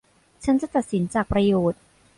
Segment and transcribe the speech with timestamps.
[0.43, 1.81] ฉันจะตัดสินจากประโยชน์